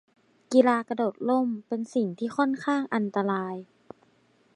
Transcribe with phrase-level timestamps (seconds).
[0.53, 3.55] กีฬากระโดดร่ม เป็นสิ่งที่ค่อนข้างอันตราย